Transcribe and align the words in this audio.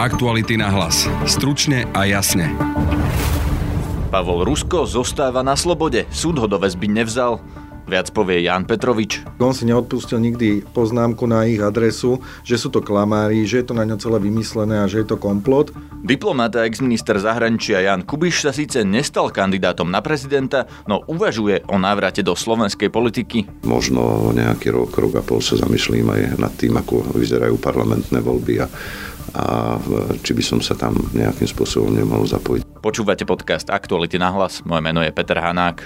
Aktuality 0.00 0.56
na 0.56 0.72
hlas. 0.72 1.04
Stručne 1.28 1.84
a 1.92 2.08
jasne. 2.08 2.48
Pavol 4.08 4.48
Rusko 4.48 4.88
zostáva 4.88 5.44
na 5.44 5.52
slobode. 5.60 6.08
Súd 6.08 6.40
ho 6.40 6.48
do 6.48 6.56
väzby 6.56 6.88
nevzal. 6.88 7.36
Viac 7.84 8.08
povie 8.16 8.48
Jan 8.48 8.64
Petrovič. 8.64 9.20
On 9.44 9.52
si 9.52 9.68
neodpustil 9.68 10.16
nikdy 10.16 10.64
poznámku 10.72 11.28
na 11.28 11.44
ich 11.44 11.60
adresu, 11.60 12.16
že 12.48 12.56
sú 12.56 12.72
to 12.72 12.80
klamári, 12.80 13.44
že 13.44 13.60
je 13.60 13.66
to 13.68 13.74
na 13.76 13.84
ňo 13.84 14.00
celé 14.00 14.24
vymyslené 14.24 14.80
a 14.80 14.88
že 14.88 15.04
je 15.04 15.12
to 15.12 15.20
komplot. 15.20 15.68
Diplomat 16.00 16.56
a 16.56 16.64
exminister 16.64 17.20
zahraničia 17.20 17.84
Jan 17.84 18.00
Kubiš 18.00 18.48
sa 18.48 18.56
síce 18.56 18.80
nestal 18.88 19.28
kandidátom 19.28 19.92
na 19.92 20.00
prezidenta, 20.00 20.64
no 20.88 21.04
uvažuje 21.12 21.68
o 21.68 21.76
návrate 21.76 22.24
do 22.24 22.32
slovenskej 22.32 22.88
politiky. 22.88 23.68
Možno 23.68 24.32
nejaký 24.32 24.72
rok, 24.72 24.96
rok 24.96 25.20
a 25.20 25.22
pol 25.26 25.44
sa 25.44 25.60
zamyslím 25.60 26.08
aj 26.08 26.40
nad 26.40 26.56
tým, 26.56 26.72
ako 26.80 27.04
vyzerajú 27.12 27.60
parlamentné 27.60 28.24
voľby 28.24 28.64
a 28.64 28.66
a 29.34 29.76
či 30.20 30.32
by 30.36 30.42
som 30.42 30.58
sa 30.62 30.74
tam 30.76 30.96
nejakým 31.12 31.48
spôsobom 31.48 31.90
nemohol 31.90 32.26
zapojiť. 32.26 32.62
Počúvate 32.80 33.28
podcast 33.28 33.68
Aktuality 33.68 34.16
na 34.16 34.32
hlas. 34.32 34.64
Moje 34.64 34.80
meno 34.80 35.04
je 35.04 35.12
Peter 35.12 35.36
Hanák. 35.36 35.84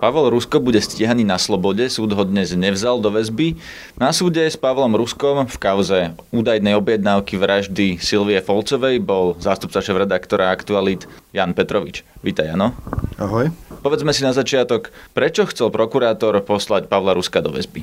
Pavel 0.00 0.32
Rusko 0.32 0.64
bude 0.64 0.80
stíhaný 0.80 1.28
na 1.28 1.36
slobode, 1.36 1.84
súd 1.92 2.16
ho 2.16 2.24
dnes 2.24 2.56
nevzal 2.56 3.04
do 3.04 3.12
väzby. 3.12 3.60
Na 4.00 4.16
súde 4.16 4.48
s 4.48 4.56
Pavlom 4.56 4.96
Ruskom 4.96 5.44
v 5.44 5.56
kauze 5.60 6.16
údajnej 6.32 6.72
objednávky 6.72 7.36
vraždy 7.36 8.00
Silvie 8.00 8.40
Folcovej 8.40 8.96
bol 9.04 9.36
zástupca 9.36 9.84
šéf-redaktora 9.84 10.56
Aktualit 10.56 11.04
Jan 11.36 11.52
Petrovič. 11.52 12.00
Vítaj, 12.24 12.48
Jano. 12.48 12.72
Ahoj. 13.20 13.52
Povedzme 13.80 14.12
si 14.12 14.20
na 14.20 14.36
začiatok, 14.36 14.92
prečo 15.16 15.48
chcel 15.48 15.72
prokurátor 15.72 16.36
poslať 16.44 16.92
Pavla 16.92 17.16
Ruska 17.16 17.40
do 17.40 17.48
väzby? 17.48 17.80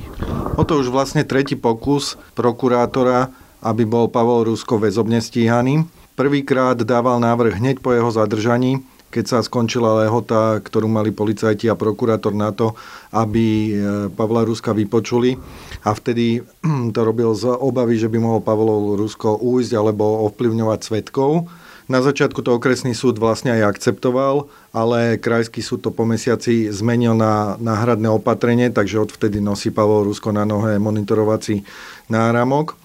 O 0.53 0.61
to 0.61 0.77
už 0.77 0.93
vlastne 0.93 1.25
tretí 1.25 1.57
pokus 1.57 2.21
prokurátora, 2.37 3.33
aby 3.65 3.81
bol 3.81 4.05
Pavol 4.05 4.45
Rusko 4.45 4.77
väzobne 4.77 5.17
stíhaný. 5.17 5.89
Prvýkrát 6.13 6.77
dával 6.77 7.17
návrh 7.17 7.57
hneď 7.57 7.81
po 7.81 7.97
jeho 7.97 8.13
zadržaní, 8.13 8.85
keď 9.09 9.25
sa 9.25 9.37
skončila 9.41 10.05
lehota, 10.05 10.61
ktorú 10.61 10.85
mali 10.85 11.09
policajti 11.09 11.65
a 11.65 11.73
prokurátor 11.73 12.37
na 12.37 12.53
to, 12.53 12.77
aby 13.09 13.45
e, 13.45 13.69
Pavla 14.13 14.45
Ruska 14.45 14.77
vypočuli. 14.77 15.33
A 15.81 15.97
vtedy 15.97 16.45
to 16.93 16.99
robil 17.01 17.33
z 17.33 17.49
obavy, 17.49 17.97
že 17.97 18.05
by 18.05 18.21
mohol 18.21 18.45
Pavol 18.45 19.01
Rusko 19.01 19.41
újsť 19.41 19.73
alebo 19.73 20.29
ovplyvňovať 20.29 20.79
svetkov. 20.85 21.49
Na 21.87 22.03
začiatku 22.03 22.43
to 22.43 22.59
okresný 22.59 22.91
súd 22.91 23.15
vlastne 23.15 23.55
aj 23.55 23.79
akceptoval, 23.79 24.51
ale 24.75 25.15
krajský 25.15 25.63
súd 25.63 25.87
to 25.87 25.89
po 25.95 26.03
mesiaci 26.03 26.67
zmenil 26.67 27.15
na 27.15 27.55
náhradné 27.63 28.11
opatrenie, 28.11 28.67
takže 28.75 28.99
odvtedy 28.99 29.39
nosí 29.39 29.71
Pavol 29.71 30.03
Rusko 30.03 30.35
na 30.35 30.43
nohe 30.43 30.75
monitorovací 30.83 31.63
náramok. 32.11 32.75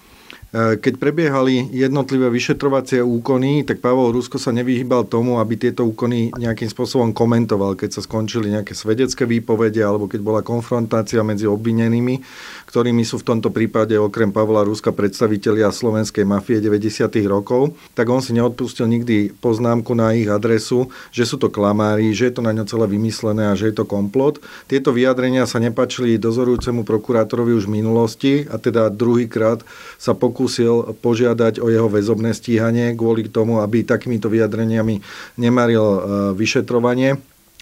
E, 0.53 0.77
keď 0.77 1.01
prebiehali 1.01 1.73
jednotlivé 1.73 2.29
vyšetrovacie 2.29 3.01
úkony, 3.01 3.65
tak 3.65 3.81
Pavol 3.81 4.13
Rusko 4.13 4.37
sa 4.37 4.53
nevyhýbal 4.53 5.09
tomu, 5.09 5.41
aby 5.41 5.57
tieto 5.57 5.81
úkony 5.81 6.29
nejakým 6.29 6.69
spôsobom 6.69 7.09
komentoval, 7.09 7.73
keď 7.73 7.97
sa 7.97 8.05
skončili 8.05 8.53
nejaké 8.53 8.77
svedecké 8.77 9.25
výpovede 9.25 9.81
alebo 9.81 10.05
keď 10.05 10.21
bola 10.21 10.45
konfrontácia 10.45 11.25
medzi 11.25 11.49
obvinenými, 11.49 12.21
ktorými 12.69 13.01
sú 13.01 13.17
v 13.17 13.33
tomto 13.33 13.49
prípade 13.49 13.97
okrem 13.97 14.29
Pavla 14.29 14.61
Ruska 14.61 14.93
predstavitelia 14.93 15.73
slovenskej 15.73 16.21
mafie 16.21 16.61
90. 16.61 17.09
rokov, 17.25 17.73
tak 17.97 18.05
on 18.13 18.21
si 18.21 18.37
neodpustil 18.37 18.85
nikdy 18.85 19.33
poznámku 19.33 19.97
na 19.97 20.13
ich 20.13 20.29
adresu, 20.29 20.85
že 21.09 21.25
sú 21.25 21.41
to 21.41 21.49
klamári, 21.49 22.13
že 22.13 22.29
je 22.29 22.33
to 22.37 22.45
na 22.45 22.53
ňo 22.53 22.69
celé 22.69 22.85
vymyslené 22.93 23.49
a 23.49 23.57
že 23.57 23.73
je 23.73 23.81
to 23.81 23.89
komplot. 23.89 24.37
Tieto 24.69 24.93
vyjadrenia 24.93 25.49
sa 25.49 25.57
nepačili 25.57 26.21
dozorujúcemu 26.21 26.85
prokurátorovi 26.85 27.57
už 27.57 27.65
v 27.65 27.81
minulosti 27.81 28.33
a 28.45 28.61
teda 28.61 28.93
druhýkrát 28.93 29.65
sa 29.97 30.13
pokúsil 30.13 30.42
pokúsil 30.43 30.99
požiadať 30.99 31.63
o 31.63 31.71
jeho 31.71 31.87
väzobné 31.87 32.35
stíhanie 32.35 32.99
kvôli 32.99 33.31
tomu, 33.31 33.63
aby 33.63 33.87
takýmito 33.87 34.27
vyjadreniami 34.27 34.99
nemaril 35.39 35.79
e, 35.79 35.99
vyšetrovanie, 36.35 37.15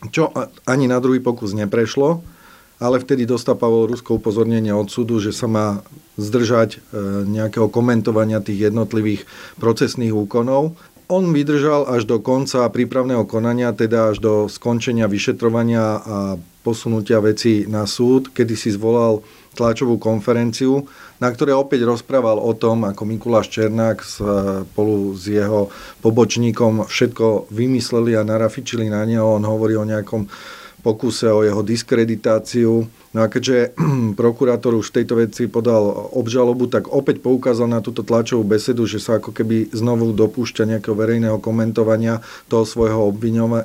čo 0.09 0.33
ani 0.65 0.89
na 0.89 0.97
druhý 0.97 1.21
pokus 1.21 1.53
neprešlo, 1.53 2.25
ale 2.81 2.97
vtedy 2.97 3.29
dostal 3.29 3.53
Pavol 3.53 3.85
Rusko 3.85 4.17
upozornenie 4.17 4.73
od 4.73 4.89
súdu, 4.89 5.21
že 5.21 5.29
sa 5.29 5.45
má 5.45 5.85
zdržať 6.17 6.81
e, 6.81 6.97
nejakého 7.29 7.69
komentovania 7.69 8.41
tých 8.41 8.73
jednotlivých 8.73 9.29
procesných 9.61 10.17
úkonov. 10.17 10.73
On 11.05 11.29
vydržal 11.29 11.85
až 11.85 12.09
do 12.09 12.17
konca 12.17 12.65
prípravného 12.65 13.29
konania, 13.29 13.77
teda 13.77 14.09
až 14.09 14.17
do 14.25 14.33
skončenia 14.49 15.05
vyšetrovania 15.05 16.01
a 16.01 16.17
posunutia 16.65 17.21
veci 17.21 17.69
na 17.69 17.85
súd, 17.85 18.33
kedy 18.33 18.57
si 18.57 18.73
zvolal 18.73 19.21
tlačovú 19.51 19.99
konferenciu, 19.99 20.87
na 21.19 21.27
ktorej 21.27 21.59
opäť 21.59 21.83
rozprával 21.83 22.39
o 22.39 22.55
tom, 22.55 22.87
ako 22.87 23.03
Mikuláš 23.03 23.51
Černák 23.51 23.99
spolu 23.99 25.11
s 25.11 25.27
jeho 25.27 25.67
pobočníkom 25.99 26.87
všetko 26.87 27.51
vymysleli 27.51 28.15
a 28.15 28.23
narafičili 28.23 28.87
na 28.87 29.03
neho. 29.03 29.27
On 29.27 29.43
hovorí 29.43 29.75
o 29.75 29.83
nejakom 29.83 30.25
pokuse 30.81 31.27
o 31.29 31.43
jeho 31.43 31.61
diskreditáciu. 31.61 32.87
No 33.11 33.23
a 33.23 33.27
keďže 33.27 33.75
prokurátor 34.19 34.71
už 34.79 34.91
v 34.91 35.03
tejto 35.03 35.19
veci 35.19 35.51
podal 35.51 36.11
obžalobu, 36.15 36.71
tak 36.71 36.87
opäť 36.87 37.19
poukázal 37.19 37.67
na 37.67 37.83
túto 37.83 38.07
tlačovú 38.07 38.47
besedu, 38.47 38.87
že 38.87 39.03
sa 39.03 39.19
ako 39.19 39.35
keby 39.35 39.71
znovu 39.75 40.15
dopúšťa 40.15 40.75
nejakého 40.75 40.95
verejného 40.95 41.37
komentovania 41.43 42.23
toho 42.47 42.63
svojho 42.63 43.11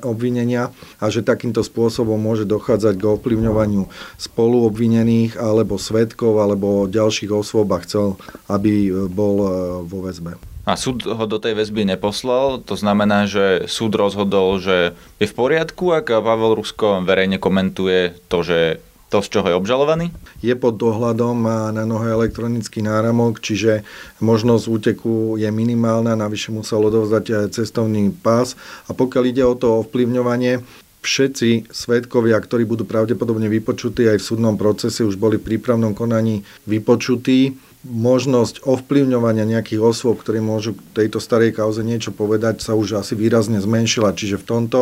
obvinenia 0.03 0.75
a 0.99 1.07
že 1.09 1.23
takýmto 1.23 1.63
spôsobom 1.63 2.19
môže 2.19 2.43
dochádzať 2.43 2.95
k 2.99 3.05
ovplyvňovaniu 3.07 3.87
spoluobvinených 4.19 5.39
alebo 5.39 5.79
svetkov 5.79 6.43
alebo 6.43 6.91
ďalších 6.91 7.31
osôb 7.31 7.71
a 7.71 7.79
chcel, 7.87 8.19
aby 8.51 8.91
bol 9.07 9.35
e, 9.39 9.49
vo 9.87 10.03
väzbe. 10.03 10.35
A 10.67 10.75
súd 10.75 11.07
ho 11.07 11.25
do 11.31 11.39
tej 11.39 11.55
väzby 11.55 11.87
neposlal, 11.87 12.59
to 12.59 12.75
znamená, 12.75 13.31
že 13.31 13.71
súd 13.71 13.95
rozhodol, 13.95 14.59
že 14.59 14.99
je 15.23 15.31
v 15.31 15.37
poriadku, 15.39 15.95
ak 15.95 16.11
Pavel 16.11 16.59
Rusko 16.59 17.07
verejne 17.07 17.39
komentuje 17.39 18.19
to, 18.27 18.43
že 18.43 18.83
to, 19.07 19.23
z 19.23 19.29
čoho 19.39 19.47
je 19.47 19.59
obžalovaný? 19.59 20.07
Je 20.43 20.55
pod 20.59 20.75
dohľadom, 20.75 21.39
má 21.39 21.71
na 21.71 21.87
nohe 21.87 22.11
elektronický 22.11 22.83
náramok, 22.83 23.39
čiže 23.39 23.87
možnosť 24.19 24.65
úteku 24.67 25.39
je 25.39 25.47
minimálna, 25.47 26.19
navyše 26.19 26.51
musel 26.51 26.83
odovzdať 26.83 27.55
cestovný 27.55 28.11
pás. 28.11 28.59
A 28.91 28.95
pokiaľ 28.95 29.25
ide 29.31 29.45
o 29.47 29.55
to 29.55 29.87
ovplyvňovanie, 29.87 30.63
všetci 31.07 31.71
svetkovia, 31.71 32.35
ktorí 32.43 32.67
budú 32.67 32.83
pravdepodobne 32.83 33.47
vypočutí 33.47 34.11
aj 34.11 34.19
v 34.19 34.27
súdnom 34.27 34.59
procese, 34.59 35.07
už 35.07 35.15
boli 35.15 35.39
v 35.39 35.55
prípravnom 35.55 35.95
konaní 35.95 36.43
vypočutí 36.67 37.55
možnosť 37.87 38.67
ovplyvňovania 38.67 39.47
nejakých 39.47 39.81
osôb, 39.81 40.19
ktorí 40.19 40.43
môžu 40.43 40.75
k 40.75 41.07
tejto 41.07 41.23
starej 41.23 41.55
kauze 41.55 41.87
niečo 41.87 42.11
povedať, 42.11 42.59
sa 42.59 42.75
už 42.75 42.99
asi 42.99 43.15
výrazne 43.15 43.63
zmenšila. 43.63 44.13
Čiže 44.13 44.43
v 44.43 44.47
tomto 44.47 44.81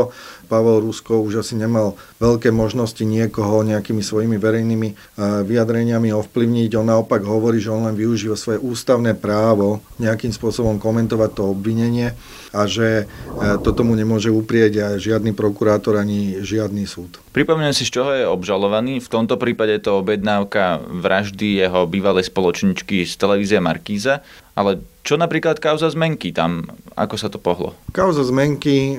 Pavel 0.49 0.81
Rusko 0.81 1.21
už 1.21 1.45
asi 1.45 1.55
nemal 1.55 2.01
veľké 2.19 2.49
možnosti 2.49 3.05
niekoho 3.05 3.61
nejakými 3.63 4.01
svojimi 4.01 4.41
verejnými 4.41 4.89
eh, 4.89 4.97
vyjadreniami 5.45 6.11
ovplyvniť. 6.17 6.71
On 6.81 6.89
naopak 6.89 7.23
hovorí, 7.23 7.61
že 7.61 7.71
on 7.71 7.87
len 7.87 7.97
využíva 7.97 8.35
svoje 8.35 8.59
ústavné 8.59 9.13
právo 9.13 9.85
nejakým 10.01 10.33
spôsobom 10.33 10.81
komentovať 10.81 11.31
to 11.37 11.43
obvinenie 11.53 12.17
a 12.55 12.71
že 12.71 13.05
eh, 13.05 13.57
to 13.59 13.75
tomu 13.75 13.99
nemôže 13.99 14.31
uprieť 14.31 14.97
žiadny 15.03 15.35
prokurátor 15.35 15.99
ani 15.99 16.39
žiadny 16.39 16.87
súd. 16.87 17.19
Pripomínam 17.35 17.75
si, 17.75 17.83
z 17.83 17.99
čoho 17.99 18.11
je 18.15 18.31
obžalovaný. 18.31 19.03
V 19.03 19.11
tomto 19.11 19.35
prípade 19.35 19.75
to 19.83 19.99
objednávka 19.99 20.79
vraždy 20.87 21.67
jeho 21.67 21.83
bývalej 21.91 22.31
spoločničky 22.31 23.03
z 23.03 23.13
televízie 23.19 23.59
Markíza. 23.59 24.23
Ale 24.55 24.79
čo 25.03 25.19
napríklad 25.19 25.59
kauza 25.59 25.91
zmenky 25.91 26.31
tam, 26.31 26.63
ako 26.95 27.19
sa 27.19 27.27
to 27.27 27.43
pohlo? 27.43 27.75
Kauza 27.91 28.23
zmenky 28.23 28.95
e, 28.95 28.97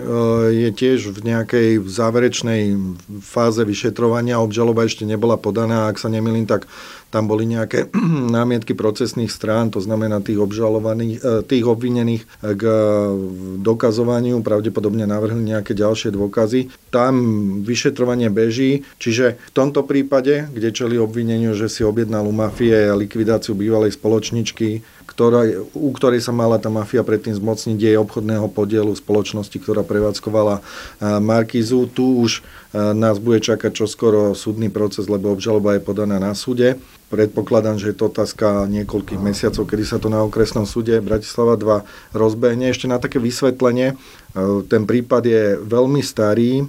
je 0.52 0.70
tiež 0.76 1.16
v 1.16 1.32
nejakej 1.32 1.80
záverečnej 1.88 2.76
fáze 3.24 3.64
vyšetrovania. 3.64 4.44
Obžaloba 4.44 4.84
ešte 4.84 5.08
nebola 5.08 5.40
podaná, 5.40 5.88
ak 5.88 5.96
sa 5.96 6.12
nemýlim, 6.12 6.44
tak 6.44 6.68
tam 7.16 7.32
boli 7.32 7.48
nejaké 7.48 7.88
námietky 8.36 8.76
procesných 8.76 9.32
strán, 9.32 9.72
to 9.72 9.80
znamená 9.80 10.20
tých 10.20 10.36
obžalovaných, 10.36 11.24
e, 11.24 11.48
tých 11.48 11.64
obvinených 11.64 12.28
k 12.44 12.64
dokazovaniu, 13.64 14.44
pravdepodobne 14.44 15.08
navrhli 15.08 15.56
nejaké 15.56 15.72
ďalšie 15.72 16.12
dôkazy. 16.12 16.68
Tam 16.92 17.16
vyšetrovanie 17.64 18.28
beží, 18.28 18.84
čiže 19.00 19.40
v 19.40 19.52
tomto 19.56 19.88
prípade, 19.88 20.52
kde 20.52 20.76
čeli 20.76 21.00
obvineniu, 21.00 21.56
že 21.56 21.72
si 21.72 21.88
objednal 21.88 22.28
u 22.28 22.36
mafie 22.36 22.92
likvidáciu 22.92 23.56
bývalej 23.56 23.96
spoločničky, 23.96 24.84
ktorá, 25.08 25.48
u 25.72 25.96
ktorej 25.96 26.20
sa 26.20 26.36
mala 26.36 26.60
tá 26.60 26.68
mafia 26.68 27.00
predtým 27.00 27.32
zmocniť 27.40 27.78
jej 27.80 27.96
obchodného 27.96 28.52
podielu 28.52 28.92
spoločnosti, 28.92 29.56
ktorá 29.56 29.88
prevádzkovala 29.88 30.60
Markizu. 31.24 31.88
Tu 31.88 32.04
už 32.04 32.44
nás 32.76 33.22
bude 33.24 33.40
čakať 33.40 33.72
čoskoro 33.72 34.36
súdny 34.36 34.68
proces, 34.68 35.08
lebo 35.08 35.32
obžaloba 35.32 35.80
je 35.80 35.86
podaná 35.88 36.20
na 36.20 36.36
súde. 36.36 36.76
Predpokladám, 37.16 37.80
že 37.80 37.96
je 37.96 37.98
to 37.98 38.12
otázka 38.12 38.68
niekoľkých 38.68 39.24
mesiacov, 39.24 39.64
kedy 39.64 39.84
sa 39.88 40.04
to 40.04 40.12
na 40.12 40.20
okresnom 40.28 40.68
súde 40.68 41.00
Bratislava 41.00 41.56
2 41.56 42.12
rozbehne. 42.12 42.68
Ešte 42.68 42.92
na 42.92 43.00
také 43.00 43.24
vysvetlenie, 43.24 43.96
ten 44.68 44.84
prípad 44.84 45.24
je 45.24 45.44
veľmi 45.64 46.04
starý, 46.04 46.68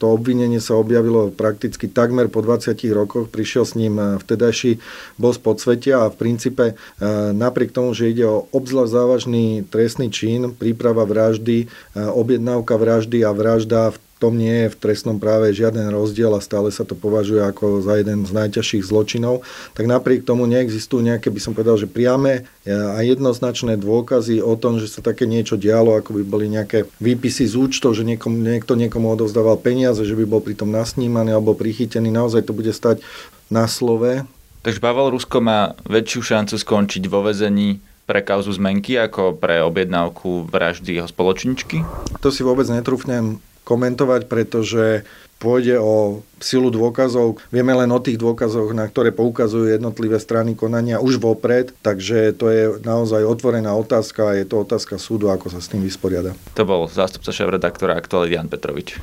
to 0.00 0.04
obvinenie 0.08 0.64
sa 0.64 0.80
objavilo 0.80 1.28
prakticky 1.28 1.92
takmer 1.92 2.32
po 2.32 2.40
20 2.40 2.72
rokoch, 2.96 3.28
prišiel 3.28 3.68
s 3.68 3.76
ním 3.76 4.00
vtedajší 4.16 4.80
bos 5.20 5.36
podsvetia 5.36 6.08
a 6.08 6.10
v 6.10 6.16
princípe 6.16 6.64
napriek 7.36 7.76
tomu, 7.76 7.92
že 7.92 8.08
ide 8.08 8.24
o 8.24 8.48
obzvlášť 8.48 8.96
závažný 8.96 9.68
trestný 9.68 10.08
čin, 10.08 10.56
príprava 10.56 11.04
vraždy, 11.04 11.68
objednávka 12.16 12.80
vraždy 12.80 13.28
a 13.28 13.36
vražda 13.36 13.92
v 13.92 14.00
tom 14.16 14.40
nie 14.40 14.64
je 14.66 14.72
v 14.72 14.80
trestnom 14.80 15.20
práve 15.20 15.52
žiaden 15.52 15.92
rozdiel 15.92 16.32
a 16.32 16.40
stále 16.40 16.72
sa 16.72 16.88
to 16.88 16.96
považuje 16.96 17.44
ako 17.44 17.84
za 17.84 18.00
jeden 18.00 18.24
z 18.24 18.32
najťažších 18.32 18.88
zločinov, 18.88 19.44
tak 19.76 19.84
napriek 19.84 20.24
tomu 20.24 20.48
neexistujú 20.48 21.04
nejaké, 21.04 21.28
by 21.28 21.40
som 21.40 21.52
povedal, 21.52 21.76
že 21.76 21.84
priame 21.84 22.48
a 22.64 23.04
jednoznačné 23.04 23.76
dôkazy 23.76 24.40
o 24.40 24.56
tom, 24.56 24.80
že 24.80 24.88
sa 24.88 25.04
také 25.04 25.28
niečo 25.28 25.60
dialo, 25.60 26.00
ako 26.00 26.16
by 26.16 26.22
boli 26.24 26.46
nejaké 26.48 26.88
výpisy 26.96 27.44
z 27.44 27.54
účtov, 27.60 27.92
že 27.92 28.08
niekom, 28.08 28.32
niekto 28.40 28.72
niekomu 28.72 29.12
odovzdával 29.12 29.60
peniaze, 29.60 30.00
že 30.00 30.16
by 30.16 30.24
bol 30.24 30.40
pritom 30.40 30.72
nasnímaný 30.72 31.36
alebo 31.36 31.52
prichytený. 31.52 32.08
Naozaj 32.08 32.48
to 32.48 32.56
bude 32.56 32.72
stať 32.72 33.04
na 33.52 33.68
slove. 33.68 34.24
Takže 34.64 34.82
Pavel 34.82 35.14
Rusko 35.14 35.38
má 35.44 35.78
väčšiu 35.86 36.20
šancu 36.24 36.56
skončiť 36.58 37.06
vo 37.06 37.22
vezení 37.22 37.78
pre 38.06 38.22
kauzu 38.22 38.54
zmenky 38.54 38.98
ako 38.98 39.34
pre 39.34 39.62
objednávku 39.62 40.46
vraždy 40.46 40.98
jeho 40.98 41.10
spoločničky? 41.10 41.82
To 42.22 42.30
si 42.30 42.46
vôbec 42.46 42.66
netrúfnem 42.70 43.42
komentovať, 43.66 44.30
pretože 44.30 45.02
pôjde 45.36 45.76
o 45.76 46.24
silu 46.40 46.72
dôkazov. 46.72 47.42
Vieme 47.52 47.76
len 47.76 47.90
o 47.92 48.00
tých 48.00 48.16
dôkazoch, 48.16 48.72
na 48.72 48.88
ktoré 48.88 49.12
poukazujú 49.12 49.68
jednotlivé 49.68 50.16
strany 50.16 50.56
konania 50.56 51.02
už 51.02 51.20
vopred, 51.20 51.76
takže 51.84 52.32
to 52.32 52.48
je 52.48 52.62
naozaj 52.80 53.20
otvorená 53.26 53.76
otázka 53.76 54.32
a 54.32 54.36
je 54.38 54.48
to 54.48 54.64
otázka 54.64 54.96
súdu, 54.96 55.28
ako 55.28 55.52
sa 55.52 55.60
s 55.60 55.68
tým 55.68 55.84
vysporiada. 55.84 56.32
To 56.56 56.64
bol 56.64 56.88
zástupca 56.88 57.34
šéf-redaktora 57.34 57.98
aktuálne 57.98 58.32
Jan 58.32 58.48
Petrovič. 58.48 58.96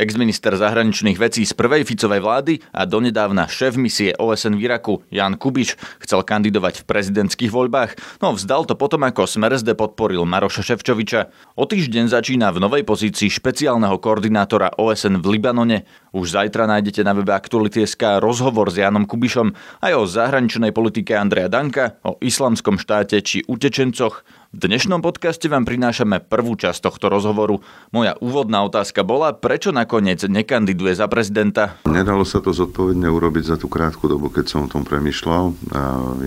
Exminister 0.00 0.56
zahraničných 0.56 1.20
vecí 1.20 1.44
z 1.44 1.52
prvej 1.52 1.84
Ficovej 1.84 2.24
vlády 2.24 2.64
a 2.72 2.88
donedávna 2.88 3.44
šéf 3.44 3.76
misie 3.76 4.16
OSN 4.16 4.56
v 4.56 4.64
Iraku 4.64 5.04
Jan 5.12 5.36
Kubiš 5.36 5.76
chcel 6.00 6.24
kandidovať 6.24 6.80
v 6.80 6.88
prezidentských 6.88 7.52
voľbách, 7.52 8.00
no 8.24 8.32
vzdal 8.32 8.64
to 8.64 8.80
potom 8.80 9.04
ako 9.04 9.28
Smer 9.28 9.52
SD 9.52 9.76
podporil 9.76 10.24
Maroša 10.24 10.64
Ševčoviča. 10.64 11.52
O 11.52 11.68
týždeň 11.68 12.16
začína 12.16 12.48
v 12.48 12.64
novej 12.64 12.88
pozícii 12.88 13.28
špeciálneho 13.28 14.00
koordinátora 14.00 14.72
OSN 14.80 15.20
v 15.20 15.36
Libanone. 15.36 15.84
Už 16.16 16.32
zajtra 16.32 16.64
nájdete 16.64 17.04
na 17.04 17.12
webe 17.12 17.36
Aktuality.sk 17.36 18.24
rozhovor 18.24 18.72
s 18.72 18.80
Janom 18.80 19.04
Kubišom 19.04 19.52
aj 19.84 19.92
o 20.00 20.08
zahraničnej 20.08 20.72
politike 20.72 21.12
Andreja 21.12 21.52
Danka, 21.52 22.00
o 22.08 22.16
islamskom 22.24 22.80
štáte 22.80 23.20
či 23.20 23.44
utečencoch. 23.44 24.24
V 24.50 24.66
dnešnom 24.66 24.98
podcaste 24.98 25.46
vám 25.46 25.62
prinášame 25.62 26.18
prvú 26.26 26.58
časť 26.58 26.82
tohto 26.82 27.06
rozhovoru. 27.06 27.62
Moja 27.94 28.18
úvodná 28.18 28.66
otázka 28.66 29.06
bola, 29.06 29.30
prečo 29.30 29.70
nakoniec 29.70 30.26
nekandiduje 30.26 30.90
za 30.90 31.06
prezidenta? 31.06 31.78
Nedalo 31.86 32.26
sa 32.26 32.42
to 32.42 32.50
zodpovedne 32.50 33.06
urobiť 33.06 33.54
za 33.54 33.56
tú 33.62 33.70
krátku 33.70 34.10
dobu, 34.10 34.26
keď 34.26 34.50
som 34.50 34.66
o 34.66 34.72
tom 34.74 34.82
premyšľal. 34.82 35.54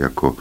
Ako 0.08 0.40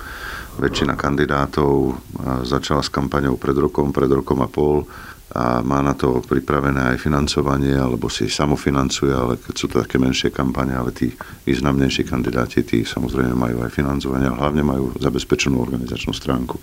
väčšina 0.63 0.95
kandidátov 0.95 1.99
začala 2.47 2.87
s 2.87 2.91
kampaňou 2.95 3.35
pred 3.35 3.59
rokom, 3.59 3.91
pred 3.91 4.15
rokom 4.15 4.39
a 4.39 4.47
pol 4.47 4.87
a 5.35 5.59
má 5.67 5.83
na 5.83 5.99
to 5.99 6.23
pripravené 6.23 6.95
aj 6.95 7.03
financovanie, 7.03 7.75
alebo 7.75 8.07
si 8.07 8.31
samofinancuje, 8.31 9.11
ale 9.11 9.43
keď 9.43 9.55
sú 9.59 9.67
to 9.67 9.83
také 9.83 9.99
menšie 9.99 10.31
kampane, 10.31 10.71
ale 10.71 10.95
tí 10.95 11.11
významnejší 11.51 12.07
kandidáti, 12.07 12.63
tí 12.63 12.87
samozrejme 12.87 13.35
majú 13.35 13.67
aj 13.67 13.75
financovanie, 13.75 14.31
ale 14.31 14.39
hlavne 14.39 14.63
majú 14.63 14.95
zabezpečenú 15.03 15.59
organizačnú 15.59 16.15
stránku. 16.15 16.63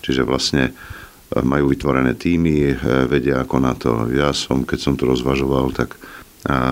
Čiže 0.00 0.26
vlastne 0.26 0.70
e, 0.70 0.72
majú 1.40 1.70
vytvorené 1.70 2.16
týmy, 2.16 2.72
e, 2.72 2.74
vedia 3.06 3.44
ako 3.44 3.56
na 3.60 3.72
to. 3.76 4.08
Ja 4.12 4.34
som, 4.34 4.66
keď 4.66 4.78
som 4.80 4.94
to 4.96 5.08
rozvažoval, 5.08 5.72
tak 5.72 6.00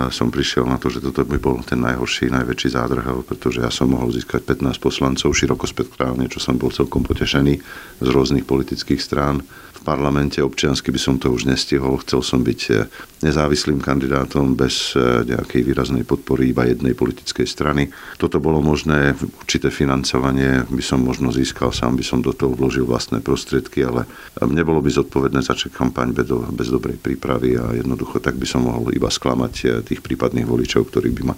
som 0.08 0.32
prišiel 0.32 0.64
na 0.64 0.80
to, 0.80 0.88
že 0.88 1.04
toto 1.04 1.28
by 1.28 1.36
bol 1.36 1.60
ten 1.60 1.84
najhorší, 1.84 2.32
najväčší 2.32 2.72
zádrhel, 2.72 3.20
pretože 3.20 3.60
ja 3.60 3.68
som 3.68 3.92
mohol 3.92 4.08
získať 4.08 4.56
15 4.56 4.80
poslancov 4.80 5.36
širokospektrálne, 5.36 6.24
čo 6.32 6.40
som 6.40 6.56
bol 6.56 6.72
celkom 6.72 7.04
potešený 7.04 7.60
z 8.00 8.08
rôznych 8.08 8.48
politických 8.48 8.96
strán 8.96 9.44
v 9.78 9.86
parlamente 9.86 10.42
občiansky 10.42 10.90
by 10.90 10.98
som 10.98 11.14
to 11.22 11.30
už 11.30 11.46
nestihol. 11.46 12.02
Chcel 12.02 12.20
som 12.26 12.42
byť 12.42 12.60
eh, 12.74 12.90
nezávislým 13.22 13.78
kandidátom 13.78 14.58
bez 14.58 14.98
eh, 14.98 15.22
nejakej 15.22 15.62
výraznej 15.62 16.02
podpory 16.02 16.50
iba 16.50 16.66
jednej 16.66 16.98
politickej 16.98 17.46
strany. 17.46 17.86
Toto 18.18 18.42
bolo 18.42 18.58
možné, 18.58 19.14
určité 19.38 19.70
financovanie 19.70 20.66
by 20.66 20.82
som 20.82 20.98
možno 20.98 21.30
získal, 21.30 21.70
sám 21.70 21.94
by 21.94 22.02
som 22.02 22.18
do 22.18 22.34
toho 22.34 22.58
vložil 22.58 22.82
vlastné 22.90 23.22
prostriedky, 23.22 23.86
ale 23.86 24.02
eh, 24.04 24.42
nebolo 24.50 24.82
by 24.82 24.90
zodpovedné 24.90 25.46
začať 25.46 25.70
kampaň 25.70 26.10
bez, 26.50 26.68
dobrej 26.68 26.98
prípravy 26.98 27.54
a 27.54 27.78
jednoducho 27.78 28.18
tak 28.18 28.34
by 28.34 28.46
som 28.50 28.66
mohol 28.66 28.90
iba 28.90 29.06
sklamať 29.06 29.86
tých 29.86 30.02
prípadných 30.02 30.44
voličov, 30.44 30.90
ktorí 30.90 31.14
by 31.14 31.22
ma 31.30 31.36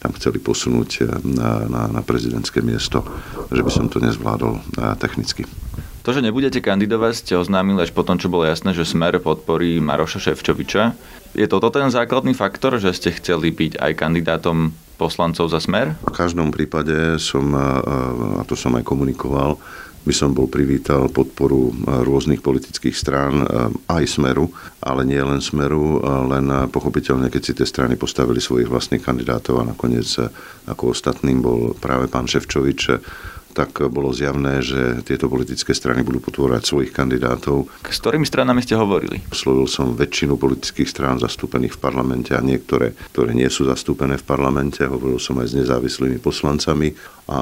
tam 0.00 0.16
chceli 0.16 0.40
posunúť 0.40 1.20
na, 1.28 1.68
na, 1.68 1.82
na 1.92 2.00
prezidentské 2.00 2.64
miesto, 2.64 3.04
že 3.52 3.60
by 3.60 3.68
som 3.68 3.92
to 3.92 4.00
nezvládol 4.00 4.56
technicky. 4.96 5.44
To, 6.00 6.16
že 6.16 6.24
nebudete 6.24 6.64
kandidovať, 6.64 7.12
ste 7.12 7.34
oznámili 7.36 7.84
až 7.84 7.92
potom, 7.92 8.16
čo 8.16 8.32
bolo 8.32 8.48
jasné, 8.48 8.72
že 8.72 8.88
Smer 8.88 9.20
podporí 9.20 9.84
Maroša 9.84 10.32
Ševčoviča. 10.32 10.96
Je 11.36 11.44
toto 11.44 11.68
ten 11.68 11.92
základný 11.92 12.32
faktor, 12.32 12.80
že 12.80 12.96
ste 12.96 13.12
chceli 13.12 13.52
byť 13.52 13.76
aj 13.76 13.92
kandidátom 14.00 14.72
poslancov 14.96 15.52
za 15.52 15.60
Smer? 15.60 16.00
V 16.00 16.16
každom 16.16 16.56
prípade 16.56 17.20
som, 17.20 17.52
a 17.52 18.40
to 18.48 18.56
som 18.56 18.74
aj 18.80 18.84
komunikoval, 18.84 19.60
by 20.00 20.16
som 20.16 20.32
bol 20.32 20.48
privítal 20.48 21.12
podporu 21.12 21.76
rôznych 21.84 22.40
politických 22.40 22.96
strán, 22.96 23.44
aj 23.84 24.04
Smeru, 24.08 24.48
ale 24.80 25.04
nie 25.04 25.20
len 25.20 25.44
Smeru, 25.44 26.00
len 26.32 26.48
pochopiteľne, 26.72 27.28
keď 27.28 27.42
si 27.44 27.52
tie 27.52 27.68
strany 27.68 28.00
postavili 28.00 28.40
svojich 28.40 28.72
vlastných 28.72 29.04
kandidátov 29.04 29.60
a 29.60 29.68
nakoniec 29.68 30.08
ako 30.64 30.96
ostatným 30.96 31.44
bol 31.44 31.76
práve 31.76 32.08
pán 32.08 32.24
Ševčovič, 32.24 32.96
tak 33.50 33.82
bolo 33.90 34.14
zjavné, 34.14 34.62
že 34.62 35.02
tieto 35.02 35.26
politické 35.26 35.74
strany 35.74 36.06
budú 36.06 36.22
potvorať 36.22 36.66
svojich 36.66 36.92
kandidátov. 36.94 37.66
S 37.86 37.98
ktorými 38.02 38.26
stranami 38.26 38.62
ste 38.62 38.78
hovorili? 38.78 39.22
Slovil 39.34 39.66
som 39.66 39.98
väčšinu 39.98 40.38
politických 40.38 40.88
strán 40.88 41.16
zastúpených 41.18 41.76
v 41.76 41.82
parlamente 41.82 42.32
a 42.34 42.42
niektoré, 42.42 42.94
ktoré 43.10 43.34
nie 43.34 43.48
sú 43.50 43.66
zastúpené 43.66 44.18
v 44.18 44.26
parlamente. 44.26 44.86
Hovoril 44.86 45.18
som 45.18 45.38
aj 45.38 45.54
s 45.54 45.58
nezávislými 45.58 46.18
poslancami 46.22 46.94
a 47.30 47.40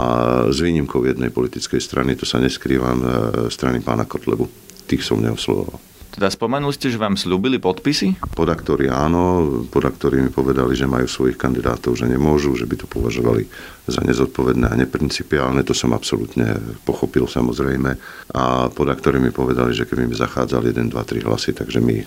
s 0.52 0.58
výnimkou 0.60 1.00
jednej 1.04 1.32
politickej 1.32 1.80
strany, 1.80 2.12
to 2.18 2.28
sa 2.28 2.36
neskrývam, 2.36 2.98
e, 3.00 3.08
strany 3.48 3.80
pána 3.80 4.04
Kotlebu. 4.04 4.48
Tých 4.88 5.04
som 5.04 5.20
neoslovoval. 5.20 5.87
Teda 6.18 6.34
spomenuli 6.34 6.74
ste, 6.74 6.90
že 6.90 6.98
vám 6.98 7.14
slúbili 7.14 7.62
podpisy? 7.62 8.18
Podaktori 8.34 8.90
áno, 8.90 9.46
podaktori 9.70 10.18
mi 10.18 10.34
povedali, 10.34 10.74
že 10.74 10.90
majú 10.90 11.06
svojich 11.06 11.38
kandidátov, 11.38 11.94
že 11.94 12.10
nemôžu, 12.10 12.58
že 12.58 12.66
by 12.66 12.74
to 12.74 12.90
považovali 12.90 13.46
za 13.86 14.02
nezodpovedné 14.02 14.66
a 14.66 14.74
neprincipiálne. 14.74 15.62
To 15.62 15.70
som 15.70 15.94
absolútne 15.94 16.58
pochopil 16.82 17.30
samozrejme. 17.30 17.94
A 18.34 18.66
podaktori 18.66 19.22
mi 19.22 19.30
povedali, 19.30 19.70
že 19.70 19.86
keby 19.86 20.10
mi 20.10 20.18
zachádzali 20.18 20.74
1, 20.74 20.90
2, 20.90 20.98
3 20.98 21.22
hlasy, 21.22 21.54
takže 21.54 21.78
mi 21.78 22.02
e, 22.02 22.06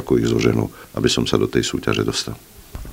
ako 0.00 0.16
ich 0.16 0.32
zoženú, 0.32 0.72
aby 0.96 1.12
som 1.12 1.28
sa 1.28 1.36
do 1.36 1.44
tej 1.44 1.60
súťaže 1.60 2.08
dostal. 2.08 2.32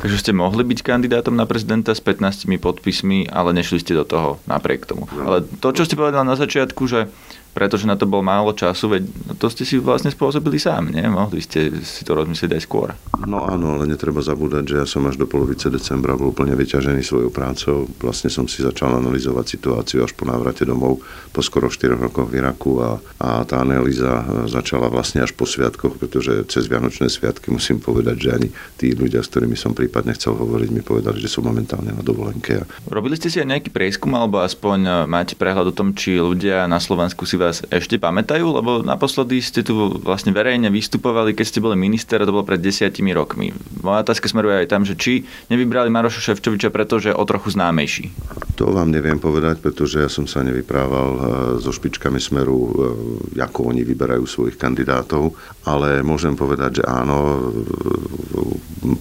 Takže 0.04 0.20
ste 0.20 0.32
mohli 0.36 0.68
byť 0.68 0.80
kandidátom 0.84 1.40
na 1.40 1.48
prezidenta 1.48 1.96
s 1.96 2.04
15 2.04 2.52
podpismi, 2.60 3.32
ale 3.32 3.56
nešli 3.56 3.80
ste 3.80 3.96
do 3.96 4.04
toho 4.04 4.44
napriek 4.44 4.84
tomu. 4.84 5.08
Ale 5.24 5.44
to, 5.64 5.72
čo 5.72 5.88
ste 5.88 5.96
povedali 5.96 6.24
na 6.24 6.36
začiatku, 6.36 6.84
že 6.88 7.08
pretože 7.54 7.90
na 7.90 7.98
to 7.98 8.06
bol 8.06 8.22
málo 8.22 8.54
času, 8.54 9.00
veď 9.00 9.04
to 9.42 9.48
ste 9.50 9.64
si 9.66 9.82
vlastne 9.82 10.14
spôsobili 10.14 10.62
sám, 10.62 10.94
nie? 10.94 11.04
Mohli 11.04 11.42
ste 11.42 11.60
si 11.82 12.06
to 12.06 12.14
rozmyslieť 12.16 12.52
aj 12.56 12.64
skôr. 12.64 12.94
No 13.26 13.44
áno, 13.44 13.80
ale 13.80 13.90
netreba 13.90 14.22
zabúdať, 14.22 14.64
že 14.64 14.76
ja 14.80 14.86
som 14.86 15.04
až 15.10 15.18
do 15.18 15.26
polovice 15.26 15.68
decembra 15.68 16.14
bol 16.14 16.32
úplne 16.32 16.54
vyťažený 16.54 17.02
svojou 17.02 17.32
prácou. 17.34 17.90
Vlastne 18.00 18.30
som 18.30 18.46
si 18.46 18.62
začal 18.62 18.96
analyzovať 19.00 19.46
situáciu 19.50 20.06
až 20.06 20.14
po 20.14 20.30
návrate 20.30 20.68
domov 20.68 21.02
po 21.34 21.42
skoro 21.42 21.72
4 21.72 21.98
rokoch 21.98 22.30
v 22.30 22.44
Iraku 22.44 22.84
a, 22.84 23.02
a 23.22 23.42
tá 23.48 23.64
analýza 23.64 24.28
začala 24.46 24.92
vlastne 24.92 25.26
až 25.26 25.34
po 25.34 25.48
sviatkoch, 25.48 25.98
pretože 25.98 26.46
cez 26.52 26.70
Vianočné 26.70 27.10
sviatky 27.10 27.50
musím 27.50 27.82
povedať, 27.82 28.18
že 28.18 28.30
ani 28.30 28.48
tí 28.78 28.94
ľudia, 28.94 29.26
s 29.26 29.32
ktorými 29.34 29.58
som 29.58 29.74
prípadne 29.74 30.14
chcel 30.14 30.38
hovoriť, 30.38 30.70
mi 30.70 30.84
povedali, 30.86 31.18
že 31.18 31.32
sú 31.32 31.42
momentálne 31.42 31.96
na 31.96 32.04
dovolenke. 32.06 32.68
Robili 32.86 33.16
ste 33.18 33.32
si 33.32 33.42
aj 33.42 33.50
nejaký 33.50 33.70
prieskum 33.74 34.14
alebo 34.14 34.44
aspoň 34.44 35.08
máte 35.08 35.34
prehľad 35.40 35.72
o 35.72 35.76
tom, 35.76 35.96
či 35.96 36.20
ľudia 36.20 36.68
na 36.68 36.78
Slovensku 36.78 37.24
si 37.24 37.39
vás 37.40 37.64
ešte 37.72 37.96
pamätajú? 37.96 38.44
Lebo 38.60 38.84
naposledy 38.84 39.40
ste 39.40 39.64
tu 39.64 39.98
vlastne 40.04 40.36
verejne 40.36 40.68
vystupovali, 40.68 41.32
keď 41.32 41.46
ste 41.48 41.64
boli 41.64 41.80
minister, 41.80 42.20
to 42.22 42.36
bolo 42.36 42.44
pred 42.44 42.60
desiatimi 42.60 43.16
rokmi. 43.16 43.56
Moja 43.80 44.04
otázka 44.04 44.28
smeruje 44.28 44.66
aj 44.66 44.68
tam, 44.68 44.84
že 44.84 45.00
či 45.00 45.24
nevybrali 45.48 45.88
Maroša 45.88 46.20
Ševčoviča, 46.20 46.70
pretože 46.70 47.10
je 47.10 47.16
o 47.16 47.24
trochu 47.24 47.56
známejší. 47.56 48.12
To 48.60 48.76
vám 48.76 48.92
neviem 48.92 49.16
povedať, 49.16 49.64
pretože 49.64 50.04
ja 50.04 50.12
som 50.12 50.28
sa 50.28 50.44
nevyprával 50.44 51.10
e, 51.16 51.22
so 51.64 51.72
špičkami 51.72 52.20
smeru, 52.20 52.60
e, 52.60 53.40
ako 53.40 53.72
oni 53.72 53.88
vyberajú 53.88 54.28
svojich 54.28 54.60
kandidátov, 54.60 55.32
ale 55.64 56.04
môžem 56.04 56.36
povedať, 56.36 56.84
že 56.84 56.84
áno, 56.84 57.40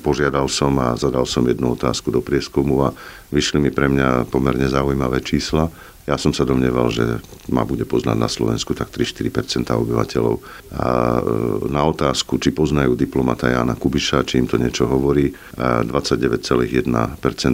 požiadal 0.01 0.47
som 0.47 0.79
a 0.79 0.95
zadal 0.95 1.27
som 1.27 1.43
jednu 1.47 1.75
otázku 1.75 2.15
do 2.15 2.23
prieskumu 2.23 2.87
a 2.87 2.95
vyšli 3.35 3.59
mi 3.59 3.71
pre 3.75 3.91
mňa 3.91 4.31
pomerne 4.31 4.71
zaujímavé 4.71 5.23
čísla. 5.23 5.71
Ja 6.09 6.17
som 6.17 6.33
sa 6.33 6.49
domnieval, 6.49 6.89
že 6.89 7.21
ma 7.53 7.69
bude 7.69 7.85
poznať 7.85 8.17
na 8.17 8.33
Slovensku 8.33 8.73
tak 8.73 8.89
3-4% 8.89 9.69
obyvateľov. 9.69 10.41
A 10.81 11.21
e, 11.21 11.69
na 11.69 11.85
otázku, 11.85 12.41
či 12.41 12.49
poznajú 12.49 12.97
diplomata 12.97 13.53
Jana 13.53 13.77
Kubiša, 13.77 14.25
či 14.25 14.41
im 14.41 14.49
to 14.49 14.57
niečo 14.57 14.89
hovorí, 14.89 15.29
29,1% 15.61 16.65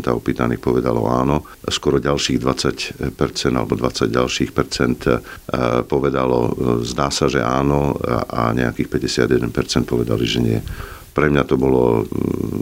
opýtaných 0.07 0.63
povedalo 0.63 1.03
áno. 1.11 1.43
Skoro 1.67 1.99
ďalších 1.99 2.39
20% 2.39 3.03
alebo 3.59 3.75
20 3.75 4.07
ďalších 4.07 4.55
percent 4.55 5.03
e, 5.11 5.19
povedalo, 5.91 6.39
e, 6.47 6.87
zdá 6.87 7.11
sa, 7.11 7.27
že 7.27 7.43
áno 7.43 7.99
a 8.31 8.55
nejakých 8.55 8.87
51% 9.51 9.83
povedali, 9.83 10.23
že 10.31 10.39
nie. 10.39 10.63
Pre 11.11 11.27
mňa 11.27 11.43
to 11.43 11.59
bolo 11.59 12.07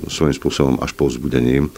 svojím 0.08 0.36
spôsobom 0.40 0.80
až 0.80 0.96
povzbudením 0.96 1.68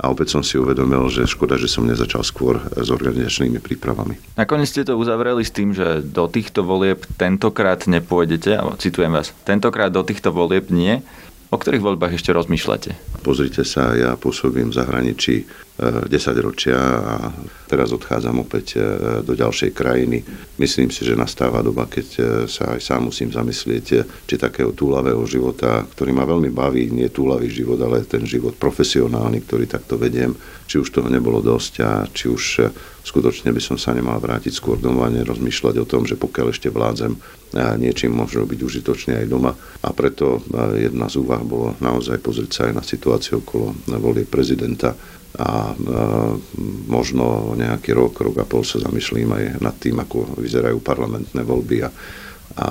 a 0.00 0.08
opäť 0.08 0.32
som 0.32 0.42
si 0.42 0.56
uvedomil, 0.56 1.12
že 1.12 1.28
škoda, 1.28 1.60
že 1.60 1.68
som 1.68 1.84
nezačal 1.84 2.24
skôr 2.24 2.56
s 2.72 2.88
organizačnými 2.88 3.60
prípravami. 3.60 4.16
Nakoniec 4.40 4.72
ste 4.72 4.88
to 4.88 4.96
uzavreli 4.96 5.44
s 5.44 5.52
tým, 5.52 5.76
že 5.76 6.00
do 6.00 6.24
týchto 6.24 6.64
volieb 6.64 7.04
tentokrát 7.20 7.84
nepôjdete, 7.84 8.56
alebo 8.56 8.80
citujem 8.80 9.12
vás, 9.12 9.36
tentokrát 9.44 9.92
do 9.92 10.00
týchto 10.00 10.32
volieb 10.32 10.72
nie. 10.72 11.04
O 11.50 11.58
ktorých 11.58 11.82
voľbách 11.82 12.14
ešte 12.14 12.30
rozmýšľate? 12.30 13.20
Pozrite 13.26 13.66
sa, 13.66 13.90
ja 13.98 14.14
pôsobím 14.14 14.70
v 14.70 14.78
zahraničí 14.78 15.34
10 15.80 16.12
e, 16.12 16.40
ročia 16.44 16.76
a 16.76 17.32
teraz 17.64 17.88
odchádzam 17.96 18.44
opäť 18.44 18.76
e, 18.76 18.78
do 19.24 19.32
ďalšej 19.32 19.72
krajiny. 19.72 20.20
Myslím 20.60 20.92
si, 20.92 21.08
že 21.08 21.16
nastáva 21.16 21.64
doba, 21.64 21.88
keď 21.88 22.06
e, 22.16 22.20
sa 22.44 22.76
aj 22.76 22.80
sám 22.84 23.08
musím 23.08 23.32
zamyslieť, 23.32 23.86
či 24.28 24.34
takého 24.36 24.76
túlavého 24.76 25.24
života, 25.24 25.80
ktorý 25.88 26.12
ma 26.12 26.28
veľmi 26.28 26.52
baví, 26.52 26.92
nie 26.92 27.08
túlavý 27.08 27.48
život, 27.48 27.80
ale 27.80 28.04
ten 28.04 28.28
život 28.28 28.60
profesionálny, 28.60 29.40
ktorý 29.48 29.64
takto 29.64 29.96
vediem, 29.96 30.36
či 30.68 30.76
už 30.76 30.92
toho 30.92 31.08
nebolo 31.08 31.40
dosť 31.40 31.72
a 31.82 32.04
či 32.12 32.28
už 32.28 32.44
skutočne 33.00 33.50
by 33.50 33.58
som 33.58 33.80
sa 33.80 33.96
nemal 33.96 34.20
vrátiť 34.20 34.52
skôr 34.52 34.76
domov 34.76 35.08
a 35.08 35.10
rozmýšľať 35.10 35.74
o 35.80 35.88
tom, 35.88 36.04
že 36.04 36.20
pokiaľ 36.20 36.46
ešte 36.52 36.68
vládzem, 36.68 37.16
niečím 37.80 38.14
možno 38.14 38.46
byť 38.46 38.60
užitočný 38.62 39.12
aj 39.18 39.26
doma. 39.26 39.50
A 39.82 39.90
preto 39.90 40.38
jedna 40.78 41.10
z 41.10 41.18
úvah 41.18 41.42
bolo 41.42 41.74
naozaj 41.82 42.22
pozrieť 42.22 42.50
sa 42.54 42.62
aj 42.70 42.72
na 42.76 42.84
situáciu 42.86 43.42
okolo 43.42 43.74
volie 43.98 44.22
prezidenta 44.22 44.94
a 45.38 45.78
možno 46.90 47.54
nejaký 47.54 47.94
rok, 47.94 48.18
rok 48.18 48.42
a 48.42 48.46
pol 48.48 48.66
sa 48.66 48.82
zamyslím 48.82 49.30
aj 49.30 49.44
nad 49.62 49.76
tým, 49.78 50.02
ako 50.02 50.40
vyzerajú 50.42 50.82
parlamentné 50.82 51.46
voľby 51.46 51.86
a, 51.86 51.90
a 52.58 52.66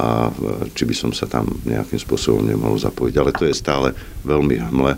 či 0.76 0.84
by 0.84 0.96
som 0.96 1.12
sa 1.16 1.24
tam 1.32 1.48
nejakým 1.64 2.00
spôsobom 2.02 2.44
nemohol 2.44 2.76
zapojiť. 2.76 3.16
Ale 3.16 3.32
to 3.32 3.48
je 3.48 3.56
stále 3.56 3.96
veľmi 4.28 4.60
hmle 4.72 4.94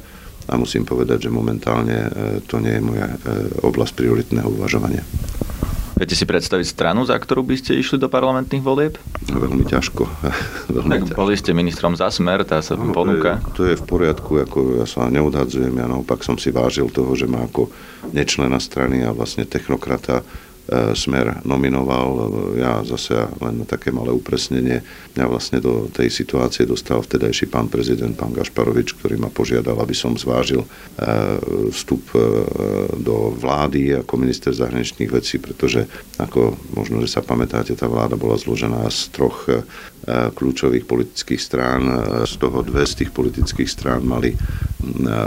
a 0.49 0.53
musím 0.57 0.83
povedať, 0.83 1.29
že 1.29 1.31
momentálne 1.31 1.97
e, 2.01 2.09
to 2.49 2.57
nie 2.57 2.73
je 2.75 2.81
moja 2.81 3.07
e, 3.07 3.17
oblasť 3.61 3.93
prioritného 3.93 4.49
uvažovania. 4.49 5.05
Viete 6.01 6.17
si 6.17 6.25
predstaviť 6.25 6.65
stranu, 6.65 7.05
za 7.05 7.13
ktorú 7.13 7.45
by 7.45 7.61
ste 7.61 7.77
išli 7.77 8.01
do 8.01 8.09
parlamentných 8.09 8.65
volieb? 8.65 8.97
Veľmi 9.29 9.69
ťažko. 9.69 10.09
veľmi 10.73 10.89
tak 10.89 11.01
ťažko. 11.05 11.13
boli 11.13 11.37
ste 11.37 11.53
ministrom 11.53 11.93
za 11.93 12.09
smer, 12.09 12.41
tá 12.41 12.57
sa 12.65 12.73
no, 12.73 12.89
ponúka. 12.89 13.37
To 13.37 13.45
je, 13.45 13.53
to 13.53 13.61
je 13.69 13.75
v 13.77 13.83
poriadku, 13.85 14.41
ako 14.41 14.81
ja 14.81 14.89
sa 14.89 15.05
neodhadzujem, 15.13 15.77
ja 15.77 15.85
naopak 15.85 16.25
som 16.25 16.41
si 16.41 16.49
vážil 16.49 16.89
toho, 16.89 17.13
že 17.13 17.29
ma 17.29 17.45
ako 17.45 17.69
nečlena 18.17 18.57
strany 18.57 19.05
a 19.05 19.13
vlastne 19.13 19.45
technokrata 19.45 20.25
E, 20.25 20.50
smer 20.95 21.43
nominoval. 21.43 22.31
Ja 22.55 22.79
zase 22.87 23.27
len 23.43 23.67
také 23.67 23.91
malé 23.91 24.15
upresnenie. 24.15 24.79
Ja 25.19 25.27
vlastne 25.27 25.59
do 25.59 25.91
tej 25.91 26.07
situácie 26.07 26.63
dostal 26.63 27.03
vtedajší 27.03 27.51
pán 27.51 27.67
prezident, 27.67 28.15
pán 28.15 28.31
Gašparovič, 28.31 28.95
ktorý 28.95 29.19
ma 29.19 29.27
požiadal, 29.27 29.75
aby 29.83 29.91
som 29.91 30.15
zvážil 30.15 30.63
e, 30.63 30.67
vstup 31.75 32.03
e, 32.15 32.19
do 33.03 33.35
vlády 33.35 33.99
ako 33.99 34.13
minister 34.15 34.55
zahraničných 34.55 35.11
vecí, 35.11 35.43
pretože 35.43 35.83
ako 36.15 36.55
možno, 36.71 37.03
že 37.03 37.11
sa 37.11 37.21
pamätáte, 37.21 37.75
tá 37.75 37.91
vláda 37.91 38.15
bola 38.15 38.39
zložená 38.39 38.87
z 38.87 39.11
troch 39.11 39.47
kľúčových 40.09 40.89
politických 40.89 41.41
strán. 41.41 41.81
Z 42.25 42.41
toho 42.41 42.65
dve 42.65 42.89
z 42.89 43.05
tých 43.05 43.11
politických 43.13 43.69
strán 43.69 44.01
mali 44.01 44.33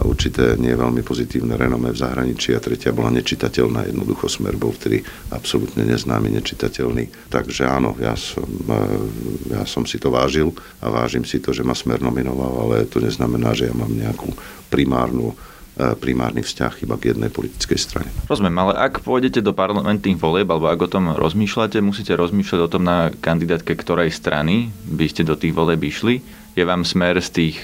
určité 0.03 0.59
nie 0.59 0.75
veľmi 0.75 1.07
pozitívne 1.07 1.55
renome 1.55 1.95
v 1.95 2.01
zahraničí 2.01 2.53
a 2.55 2.63
tretia 2.63 2.91
bola 2.91 3.15
nečitateľná. 3.15 3.87
Jednoducho 3.89 4.27
smer 4.27 4.59
bol 4.59 4.75
vtedy 4.75 5.01
absolútne 5.31 5.87
neznámy, 5.87 6.35
nečitateľný. 6.35 7.31
Takže 7.31 7.71
áno, 7.71 7.95
ja 8.03 8.19
som, 8.19 8.47
ja 9.49 9.63
som 9.65 9.87
si 9.87 10.03
to 10.03 10.11
vážil 10.11 10.51
a 10.83 10.91
vážim 10.91 11.23
si 11.23 11.39
to, 11.39 11.55
že 11.55 11.63
ma 11.63 11.75
smer 11.75 12.03
nominoval, 12.03 12.69
ale 12.69 12.91
to 12.91 12.99
neznamená, 12.99 13.55
že 13.55 13.71
ja 13.71 13.75
mám 13.75 13.91
nejakú 13.95 14.35
primárnu 14.69 15.35
primárny 15.75 16.47
vzťah 16.47 16.87
iba 16.87 16.95
k 16.95 17.11
jednej 17.11 17.35
politickej 17.35 17.79
strane. 17.83 18.07
Rozumiem, 18.31 18.55
ale 18.63 18.79
ak 18.79 19.03
pôjdete 19.03 19.43
do 19.43 19.51
parlamentných 19.51 20.23
volieb, 20.23 20.47
alebo 20.47 20.71
ak 20.71 20.87
o 20.87 20.89
tom 20.91 21.19
rozmýšľate, 21.19 21.83
musíte 21.83 22.15
rozmýšľať 22.15 22.61
o 22.63 22.71
tom 22.71 22.87
na 22.87 23.11
kandidátke 23.11 23.75
ktorej 23.75 24.15
strany 24.15 24.71
by 24.87 25.11
ste 25.11 25.27
do 25.27 25.35
tých 25.35 25.51
volieb 25.51 25.83
išli. 25.83 26.23
Je 26.55 26.63
vám 26.63 26.87
smer 26.87 27.19
z 27.19 27.31
tých 27.35 27.57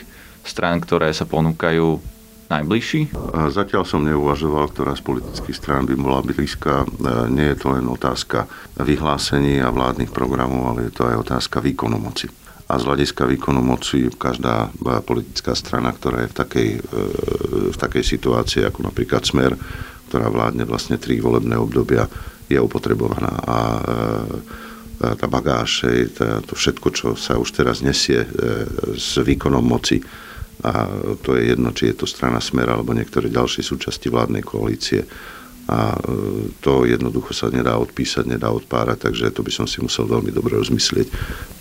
strán, 0.50 0.82
ktoré 0.82 1.14
sa 1.14 1.24
ponúkajú 1.30 2.02
najbližší? 2.50 3.14
Zatiaľ 3.54 3.86
som 3.86 4.02
neuvažoval, 4.02 4.74
ktorá 4.74 4.98
z 4.98 5.06
politických 5.06 5.56
strán 5.56 5.86
by 5.86 5.94
bola 5.94 6.20
blízka. 6.20 6.82
E, 6.82 6.86
nie 7.30 7.54
je 7.54 7.56
to 7.62 7.66
len 7.70 7.86
otázka 7.86 8.50
vyhlásení 8.82 9.62
a 9.62 9.70
vládnych 9.70 10.10
programov, 10.10 10.74
ale 10.74 10.90
je 10.90 10.92
to 10.92 11.06
aj 11.06 11.16
otázka 11.22 11.62
výkonu 11.62 11.96
moci. 12.02 12.26
A 12.70 12.78
z 12.78 12.86
hľadiska 12.86 13.26
výkonu 13.26 13.62
moci 13.62 14.10
každá 14.14 14.70
politická 15.02 15.58
strana, 15.58 15.90
ktorá 15.94 16.26
je 16.26 16.30
v 16.30 16.36
takej, 16.36 16.68
e, 16.74 17.02
v 17.70 17.76
takej 17.78 18.04
situácii, 18.04 18.66
ako 18.66 18.90
napríklad 18.90 19.22
Smer, 19.22 19.54
ktorá 20.10 20.26
vládne 20.26 20.66
vlastne 20.66 20.98
tri 20.98 21.22
volebné 21.22 21.54
obdobia, 21.54 22.10
je 22.50 22.58
opotrebovaná. 22.58 23.30
A 23.46 23.58
e, 23.78 23.82
tá 25.00 25.24
bagáž, 25.32 25.88
to 26.44 26.52
všetko, 26.52 26.88
čo 26.92 27.08
sa 27.16 27.40
už 27.40 27.56
teraz 27.56 27.80
nesie 27.80 28.20
s 28.92 29.16
výkonom 29.16 29.64
moci, 29.64 30.04
a 30.64 30.86
to 31.24 31.36
je 31.36 31.52
jedno, 31.52 31.72
či 31.72 31.92
je 31.92 32.04
to 32.04 32.06
strana 32.06 32.40
Smer 32.40 32.68
alebo 32.68 32.92
niektoré 32.92 33.32
ďalšie 33.32 33.64
súčasti 33.64 34.12
vládnej 34.12 34.44
koalície 34.44 35.04
a 35.70 35.94
e, 35.94 36.50
to 36.58 36.82
jednoducho 36.82 37.30
sa 37.30 37.46
nedá 37.46 37.78
odpísať, 37.78 38.26
nedá 38.26 38.50
odpárať, 38.50 39.06
takže 39.06 39.30
to 39.30 39.46
by 39.46 39.54
som 39.54 39.70
si 39.70 39.78
musel 39.78 40.10
veľmi 40.10 40.34
dobre 40.34 40.58
rozmyslieť. 40.58 41.06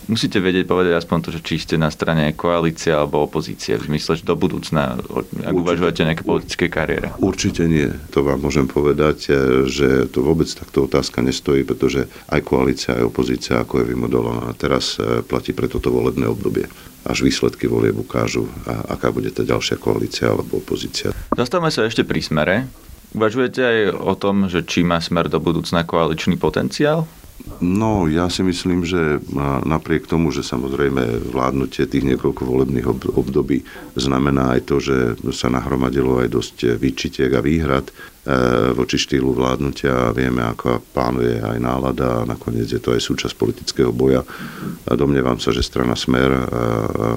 Musíte 0.10 0.42
vedieť 0.42 0.66
povedať 0.66 0.98
aspoň 0.98 1.18
to, 1.22 1.30
že 1.38 1.46
či 1.46 1.62
ste 1.62 1.78
na 1.78 1.94
strane 1.94 2.34
koalície 2.34 2.90
alebo 2.90 3.22
opozície, 3.22 3.78
v 3.78 3.94
zmysle, 3.94 4.18
že 4.18 4.26
do 4.26 4.34
budúcna, 4.34 4.98
ak 4.98 5.54
Určite. 5.54 5.54
uvažujete 5.54 6.02
nejaké 6.02 6.24
politické 6.26 6.66
kariére. 6.66 7.14
Určite 7.22 7.70
nie. 7.70 7.86
To 8.10 8.26
vám 8.26 8.42
môžem 8.42 8.66
povedať, 8.66 9.30
e, 9.30 9.70
že 9.70 10.10
to 10.10 10.26
vôbec 10.26 10.50
takto 10.50 10.90
otázka 10.90 11.22
nestojí, 11.22 11.62
pretože 11.62 12.10
aj 12.34 12.42
koalícia, 12.42 12.98
aj 12.98 13.06
opozícia, 13.06 13.62
ako 13.62 13.86
je 13.86 13.94
vymodelovaná 13.94 14.58
teraz, 14.58 14.98
e, 14.98 15.22
platí 15.22 15.54
pre 15.54 15.70
toto 15.70 15.94
volebné 15.94 16.26
obdobie 16.26 16.66
až 17.06 17.24
výsledky 17.24 17.70
volieb 17.70 17.96
ukážu, 17.96 18.50
a 18.66 18.98
aká 18.98 19.14
bude 19.14 19.30
tá 19.32 19.46
ďalšia 19.46 19.80
koalícia 19.80 20.34
alebo 20.34 20.60
opozícia. 20.60 21.14
Zastavme 21.32 21.70
sa 21.70 21.88
ešte 21.88 22.04
pri 22.04 22.20
smere. 22.20 22.56
Uvažujete 23.10 23.62
aj 23.62 23.80
o 24.06 24.14
tom, 24.14 24.46
že 24.46 24.62
či 24.62 24.86
má 24.86 25.02
smer 25.02 25.34
do 25.34 25.42
budúcna 25.42 25.82
koaličný 25.82 26.38
potenciál? 26.38 27.10
No, 27.60 28.06
ja 28.08 28.28
si 28.28 28.44
myslím, 28.44 28.84
že 28.84 29.24
napriek 29.64 30.06
tomu, 30.08 30.32
že 30.32 30.44
samozrejme 30.44 31.32
vládnutie 31.32 31.88
tých 31.88 32.04
niekoľko 32.04 32.44
volebných 32.44 32.88
období 33.16 33.64
znamená 33.96 34.60
aj 34.60 34.62
to, 34.68 34.76
že 34.84 34.98
sa 35.32 35.48
nahromadilo 35.48 36.20
aj 36.20 36.30
dosť 36.30 36.58
výčitiek 36.76 37.32
a 37.32 37.44
výhrad 37.44 37.88
e, 37.88 37.94
voči 38.76 39.00
štýlu 39.00 39.32
vládnutia. 39.32 40.12
Vieme, 40.12 40.44
ako 40.44 40.84
pánuje 40.92 41.40
aj 41.40 41.58
nálada 41.64 42.24
a 42.24 42.28
nakoniec 42.28 42.68
je 42.68 42.80
to 42.80 42.92
aj 42.92 43.02
súčasť 43.04 43.36
politického 43.40 43.92
boja. 43.96 44.24
Domnievam 44.84 45.40
sa, 45.40 45.56
že 45.56 45.64
strana 45.64 45.96
Smer 45.96 46.32
e, 46.32 46.44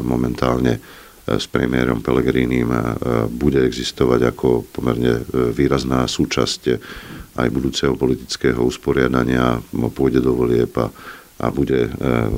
momentálne 0.06 0.78
e, 0.78 0.80
s 1.22 1.46
premiérom 1.46 2.02
Pelegrínim 2.02 2.66
bude 3.30 3.62
existovať 3.62 4.34
ako 4.34 4.66
pomerne 4.74 5.22
výrazná 5.54 6.02
súčasť 6.10 6.82
aj 7.36 7.48
budúceho 7.48 7.96
politického 7.96 8.60
usporiadania 8.60 9.60
pôjde 9.94 10.20
do 10.20 10.36
volieb 10.36 10.72
a, 10.76 10.92
a 11.40 11.46
bude 11.48 11.88
e, 11.88 11.90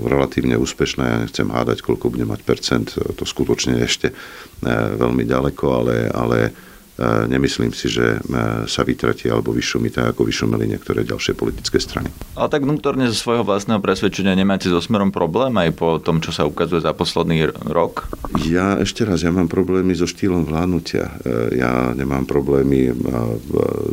relatívne 0.06 0.54
úspešná. 0.54 1.02
Ja 1.02 1.16
nechcem 1.26 1.50
hádať, 1.50 1.82
koľko 1.82 2.14
bude 2.14 2.26
mať 2.28 2.40
percent, 2.46 2.86
to 2.94 3.24
skutočne 3.26 3.82
ešte 3.82 4.10
e, 4.10 4.14
veľmi 4.94 5.26
ďaleko, 5.26 5.64
ale, 5.66 5.96
ale 6.14 6.38
nemyslím 7.02 7.74
si, 7.74 7.90
že 7.90 8.22
sa 8.70 8.86
vytratí 8.86 9.26
alebo 9.26 9.50
vyšumí 9.50 9.90
tak, 9.90 10.14
ako 10.14 10.30
vyšumeli 10.30 10.70
niektoré 10.70 11.02
ďalšie 11.02 11.34
politické 11.34 11.82
strany. 11.82 12.06
Ale 12.38 12.46
tak 12.46 12.62
vnútorne 12.62 13.10
zo 13.10 13.18
svojho 13.18 13.42
vlastného 13.42 13.82
presvedčenia 13.82 14.38
nemáte 14.38 14.70
so 14.70 14.78
smerom 14.78 15.10
problém 15.10 15.50
aj 15.58 15.70
po 15.74 15.98
tom, 15.98 16.22
čo 16.22 16.30
sa 16.30 16.46
ukazuje 16.46 16.86
za 16.86 16.94
posledný 16.94 17.50
rok? 17.66 18.06
Ja 18.46 18.78
ešte 18.78 19.02
raz, 19.02 19.26
ja 19.26 19.34
mám 19.34 19.50
problémy 19.50 19.90
so 19.98 20.06
štýlom 20.06 20.46
vládnutia. 20.46 21.18
Ja 21.50 21.90
nemám 21.94 22.30
problémy 22.30 22.94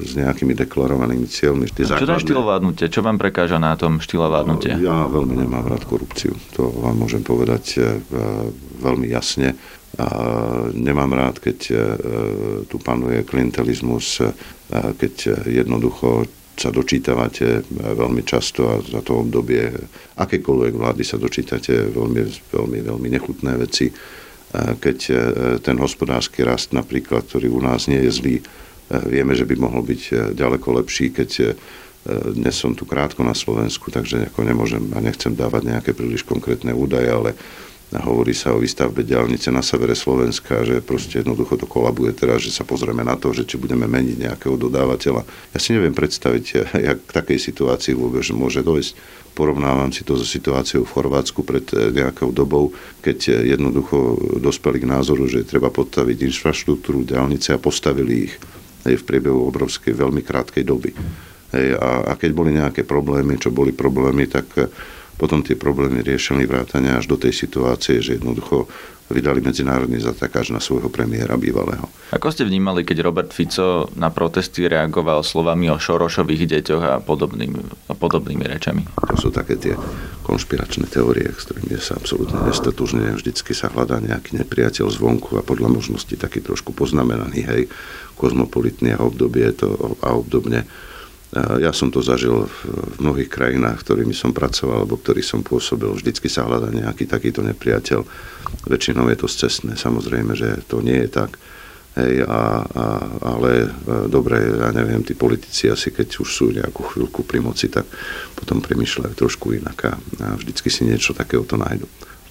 s 0.06 0.14
nejakými 0.14 0.54
deklarovanými 0.54 1.26
cieľmi. 1.26 1.74
Čo 1.74 1.98
základné... 1.98 2.22
štýl 2.22 2.42
vládnutia? 2.42 2.86
Čo 2.94 3.02
vám 3.02 3.18
prekáža 3.18 3.58
na 3.58 3.74
tom 3.74 3.98
štýle 3.98 4.30
vládnutia? 4.30 4.78
Ja 4.78 5.10
veľmi 5.10 5.42
nemám 5.42 5.66
rád 5.66 5.90
korupciu. 5.90 6.38
To 6.54 6.70
vám 6.70 7.02
môžem 7.02 7.26
povedať 7.26 7.82
veľmi 8.82 9.10
jasne. 9.10 9.58
A 10.00 10.08
nemám 10.72 11.12
rád, 11.12 11.44
keď 11.44 11.60
e, 11.68 11.76
tu 12.72 12.80
panuje 12.80 13.28
klientelizmus, 13.28 14.24
e, 14.24 14.32
keď 14.72 15.44
jednoducho 15.52 16.24
sa 16.56 16.72
dočítavate 16.72 17.68
veľmi 17.72 18.24
často 18.24 18.72
a 18.72 18.80
za 18.80 19.02
to 19.04 19.26
obdobie 19.26 19.68
akékoľvek 20.16 20.74
vlády 20.78 21.04
sa 21.04 21.20
dočítate 21.20 21.92
veľmi, 21.92 22.22
veľmi, 22.54 22.80
veľmi 22.88 23.08
nechutné 23.20 23.52
veci. 23.60 23.92
Keď 24.56 25.00
e, 25.12 25.16
ten 25.60 25.76
hospodársky 25.76 26.48
rast 26.48 26.72
napríklad, 26.72 27.28
ktorý 27.28 27.52
u 27.52 27.60
nás 27.60 27.92
nie 27.92 28.00
je 28.08 28.12
zlý, 28.16 28.36
vieme, 29.12 29.36
že 29.36 29.48
by 29.48 29.56
mohol 29.60 29.84
byť 29.88 30.36
ďaleko 30.36 30.84
lepší, 30.84 31.16
keď 31.16 31.56
dnes 32.36 32.58
som 32.60 32.76
tu 32.76 32.84
krátko 32.84 33.24
na 33.24 33.32
Slovensku, 33.32 33.88
takže 33.88 34.28
nemôžem 34.44 34.84
a 34.92 35.00
nechcem 35.00 35.32
dávať 35.32 35.72
nejaké 35.72 35.92
príliš 35.96 36.28
konkrétne 36.28 36.76
údaje, 36.76 37.08
ale 37.08 37.38
Hovorí 37.92 38.32
sa 38.32 38.56
o 38.56 38.64
výstavbe 38.64 39.04
diálnice 39.04 39.52
na 39.52 39.60
severe 39.60 40.00
Slovenska, 40.00 40.64
že 40.64 40.80
proste 40.80 41.20
jednoducho 41.20 41.60
to 41.60 41.68
kolabuje 41.68 42.16
teraz, 42.16 42.40
že 42.40 42.56
sa 42.56 42.64
pozrieme 42.64 43.04
na 43.04 43.20
to, 43.20 43.36
že 43.36 43.44
či 43.44 43.60
budeme 43.60 43.84
meniť 43.84 44.32
nejakého 44.32 44.56
dodávateľa. 44.56 45.28
Ja 45.52 45.60
si 45.60 45.76
neviem 45.76 45.92
predstaviť, 45.92 46.46
jak 46.88 47.00
k 47.04 47.12
takej 47.12 47.40
situácii 47.52 47.92
vôbec 47.92 48.24
môže 48.32 48.64
dojsť. 48.64 48.96
Porovnávam 49.36 49.92
si 49.92 50.08
to 50.08 50.16
so 50.16 50.24
situáciou 50.24 50.88
v 50.88 50.94
Chorvátsku 50.96 51.44
pred 51.44 51.68
eh, 51.76 51.92
nejakou 51.92 52.32
dobou, 52.32 52.72
keď 53.04 53.20
eh, 53.28 53.60
jednoducho 53.60 54.16
dospeli 54.40 54.80
k 54.80 54.88
názoru, 54.88 55.28
že 55.28 55.44
treba 55.44 55.68
podstaviť 55.68 56.32
infraštruktúru, 56.32 57.04
diálnice 57.04 57.52
a 57.52 57.60
postavili 57.60 58.32
ich 58.32 58.34
v 58.88 59.04
priebehu 59.04 59.52
obrovskej, 59.52 59.94
veľmi 59.94 60.24
krátkej 60.26 60.64
doby. 60.66 60.90
a, 61.54 61.92
a 62.08 62.14
keď 62.18 62.32
boli 62.34 62.56
nejaké 62.56 62.82
problémy, 62.82 63.38
čo 63.38 63.54
boli 63.54 63.76
problémy, 63.76 64.32
tak 64.32 64.48
eh, 64.56 64.72
potom 65.18 65.44
tie 65.44 65.60
problémy 65.60 66.04
riešili 66.06 66.48
vrátane 66.48 66.94
až 66.94 67.08
do 67.08 67.18
tej 67.20 67.34
situácie, 67.36 68.00
že 68.00 68.18
jednoducho 68.18 68.68
vydali 69.12 69.44
medzinárodný 69.44 70.00
zatáž 70.00 70.56
na 70.56 70.64
svojho 70.64 70.88
premiéra 70.88 71.36
bývalého. 71.36 71.84
Ako 72.16 72.32
ste 72.32 72.48
vnímali, 72.48 72.88
keď 72.88 73.04
Robert 73.04 73.32
Fico 73.36 73.92
na 74.00 74.08
protesty 74.08 74.72
reagoval 74.72 75.22
slovami 75.22 75.68
o 75.68 75.78
Šorošových 75.78 76.48
deťoch 76.48 76.84
a 76.88 76.96
podobnými, 77.04 77.92
a 77.92 77.94
podobnými 77.94 78.46
rečami? 78.48 78.88
To 78.96 79.20
sú 79.20 79.30
také 79.30 79.60
tie 79.60 79.76
konšpiračné 80.24 80.88
teórie, 80.88 81.28
s 81.28 81.44
ktorými 81.44 81.76
sa 81.78 82.00
absolútne 82.00 82.40
nestatožne. 82.48 83.20
Vždycky 83.20 83.52
sa 83.52 83.68
hľadá 83.68 84.00
nejaký 84.00 84.40
nepriateľ 84.40 84.88
zvonku 84.88 85.36
a 85.36 85.44
podľa 85.44 85.70
možnosti 85.70 86.16
taký 86.16 86.40
trošku 86.40 86.72
poznamenaný, 86.72 87.40
hej, 87.44 87.62
kozmopolitný 88.16 88.96
a 88.96 89.04
obdobie 89.04 89.52
to 89.52 89.76
a 90.02 90.16
obdobne 90.16 90.64
ja 91.34 91.72
som 91.72 91.88
to 91.88 92.04
zažil 92.04 92.44
v 92.44 93.00
mnohých 93.00 93.32
krajinách, 93.32 93.88
ktorými 93.88 94.12
som 94.12 94.36
pracoval 94.36 94.84
alebo 94.84 95.00
ktorých 95.00 95.24
som 95.24 95.40
pôsobil. 95.40 95.88
Vždycky 95.88 96.28
sa 96.28 96.44
hľadá 96.44 96.68
nejaký 96.68 97.08
takýto 97.08 97.40
nepriateľ. 97.40 98.04
Väčšinou 98.68 99.08
je 99.08 99.18
to 99.18 99.28
cestné. 99.32 99.80
Samozrejme, 99.80 100.36
že 100.36 100.60
to 100.68 100.84
nie 100.84 101.08
je 101.08 101.10
tak. 101.10 101.40
Hej, 101.92 102.24
a, 102.24 102.64
a, 102.64 102.86
ale 103.36 103.68
e, 103.68 104.08
dobre, 104.08 104.40
ja 104.40 104.72
neviem, 104.72 105.04
tí 105.04 105.12
politici 105.12 105.68
asi 105.68 105.92
keď 105.92 106.24
už 106.24 106.30
sú 106.32 106.46
nejakú 106.56 106.88
chvíľku 106.88 107.28
pri 107.28 107.44
moci, 107.44 107.68
tak 107.68 107.84
potom 108.32 108.64
premyšľajú 108.64 109.12
trošku 109.12 109.60
inak 109.60 109.92
a, 109.92 109.94
a 110.24 110.40
vždycky 110.40 110.72
si 110.72 110.88
niečo 110.88 111.12
takéhoto 111.12 111.60
nájdu 111.60 111.84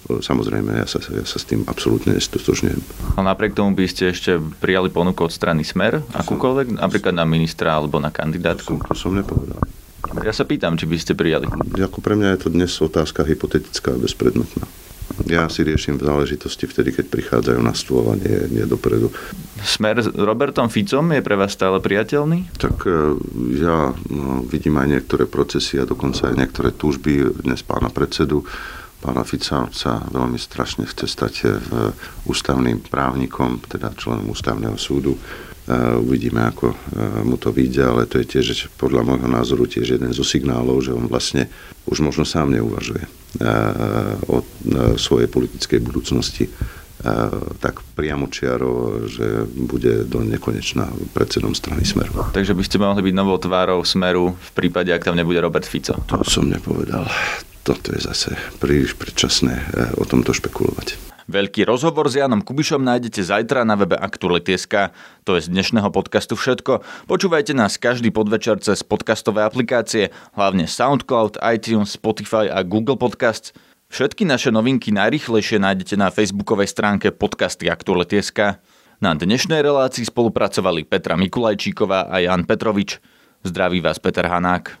samozrejme, 0.07 0.73
ja 0.73 0.87
sa, 0.89 0.97
ja 1.11 1.25
sa 1.25 1.37
s 1.37 1.45
tým 1.45 1.67
absolútne 1.69 2.17
nestotožňujem. 2.17 2.81
A 3.17 3.19
napriek 3.21 3.53
tomu 3.53 3.77
by 3.77 3.85
ste 3.85 4.09
ešte 4.09 4.41
prijali 4.59 4.89
ponuku 4.89 5.25
od 5.25 5.33
strany 5.33 5.61
Smer, 5.61 6.01
akúkoľvek, 6.15 6.81
napríklad 6.81 7.13
na 7.13 7.25
ministra 7.27 7.77
alebo 7.77 8.01
na 8.01 8.09
kandidátku? 8.09 8.81
To 8.81 8.93
som, 8.93 8.93
to 8.93 8.95
som 8.97 9.13
nepovedal. 9.13 9.61
Ja 10.19 10.33
sa 10.35 10.43
pýtam, 10.43 10.75
či 10.75 10.89
by 10.89 10.97
ste 10.97 11.13
prijali. 11.13 11.47
Ako 11.77 12.03
pre 12.03 12.17
mňa 12.17 12.35
je 12.35 12.39
to 12.43 12.49
dnes 12.51 12.73
otázka 12.81 13.23
hypotetická 13.23 13.95
a 13.95 14.01
bezpredmetná. 14.01 14.65
Ja 15.27 15.45
si 15.51 15.61
riešim 15.61 16.01
v 16.01 16.07
záležitosti 16.07 16.65
vtedy, 16.65 16.95
keď 16.95 17.05
prichádzajú 17.11 17.59
na 17.61 17.75
stôl 17.77 18.09
a 18.09 18.15
nie, 18.17 18.47
nie 18.49 18.65
dopredu. 18.65 19.13
Smer 19.61 20.01
s 20.01 20.09
Robertom 20.09 20.71
Ficom 20.71 21.05
je 21.13 21.21
pre 21.21 21.37
vás 21.37 21.53
stále 21.53 21.77
priateľný? 21.77 22.49
Tak 22.57 22.75
e, 22.89 23.13
ja 23.61 23.93
no, 24.09 24.41
vidím 24.41 24.81
aj 24.81 24.87
niektoré 24.89 25.29
procesy 25.29 25.77
a 25.77 25.85
dokonca 25.85 26.31
aj 26.31 26.35
niektoré 26.35 26.73
túžby 26.73 27.43
dnes 27.45 27.61
pána 27.61 27.93
predsedu 27.93 28.47
pána 29.01 29.25
Fica 29.25 29.65
sa 29.73 30.05
veľmi 30.07 30.37
strašne 30.37 30.85
chce 30.85 31.05
stať 31.09 31.33
ústavným 32.29 32.85
právnikom, 32.85 33.59
teda 33.65 33.91
členom 33.97 34.29
ústavného 34.29 34.77
súdu. 34.77 35.17
Eh, 35.71 35.95
uvidíme, 36.01 36.41
ako 36.41 36.73
eh, 36.73 36.77
mu 37.21 37.37
to 37.37 37.53
vyjde, 37.53 37.85
ale 37.85 38.09
to 38.09 38.17
je 38.17 38.25
tiež 38.25 38.73
podľa 38.81 39.05
môjho 39.05 39.29
názoru 39.29 39.69
tiež 39.69 39.93
jeden 39.93 40.09
zo 40.09 40.25
signálov, 40.25 40.81
že 40.81 40.91
on 40.91 41.05
vlastne 41.05 41.47
už 41.85 42.01
možno 42.01 42.25
sám 42.27 42.53
neuvažuje 42.53 43.03
o 44.27 44.43
svojej 44.99 45.25
politickej 45.31 45.79
budúcnosti 45.81 46.45
tak 47.57 47.81
priamo 47.97 48.29
čiaro, 48.29 49.01
že 49.09 49.49
bude 49.49 50.05
do 50.05 50.21
nekonečná 50.21 50.93
predsedom 51.17 51.57
strany 51.57 51.81
Smeru. 51.81 52.13
Takže 52.29 52.53
by 52.53 52.61
ste 52.61 52.77
mohli 52.77 53.01
byť 53.01 53.15
novou 53.17 53.41
tvárou 53.41 53.81
Smeru 53.81 54.37
v 54.37 54.51
prípade, 54.53 54.93
ak 54.93 55.01
tam 55.01 55.17
nebude 55.17 55.41
Robert 55.41 55.65
Fico? 55.65 55.97
To 56.05 56.21
som 56.21 56.45
nepovedal 56.45 57.09
toto 57.61 57.93
je 57.93 58.01
zase 58.01 58.33
príliš 58.57 58.97
predčasné 58.97 59.53
eh, 59.53 59.93
o 59.97 60.03
tomto 60.05 60.33
špekulovať. 60.33 61.11
Veľký 61.31 61.63
rozhovor 61.63 62.11
s 62.11 62.19
Janom 62.19 62.43
Kubišom 62.43 62.83
nájdete 62.83 63.23
zajtra 63.23 63.63
na 63.63 63.79
webe 63.79 63.95
Aktuality.sk. 63.95 64.91
To 65.23 65.39
je 65.39 65.45
z 65.45 65.47
dnešného 65.47 65.87
podcastu 65.93 66.35
všetko. 66.35 66.83
Počúvajte 67.07 67.55
nás 67.55 67.79
každý 67.79 68.11
podvečer 68.11 68.59
cez 68.59 68.83
podcastové 68.83 69.47
aplikácie, 69.47 70.11
hlavne 70.35 70.67
SoundCloud, 70.67 71.39
iTunes, 71.39 71.95
Spotify 71.95 72.51
a 72.51 72.67
Google 72.67 72.99
Podcasts. 72.99 73.55
Všetky 73.87 74.27
naše 74.27 74.51
novinky 74.51 74.91
najrychlejšie 74.91 75.61
nájdete 75.61 75.95
na 75.95 76.11
facebookovej 76.11 76.67
stránke 76.67 77.15
podcasty 77.15 77.71
Aktuality.sk. 77.71 78.59
Na 78.99 79.11
dnešnej 79.15 79.63
relácii 79.63 80.03
spolupracovali 80.03 80.83
Petra 80.83 81.15
Mikulajčíková 81.15 82.11
a 82.11 82.19
Jan 82.19 82.43
Petrovič. 82.43 82.99
Zdraví 83.47 83.79
vás 83.79 84.03
Peter 84.03 84.27
Hanák. 84.27 84.80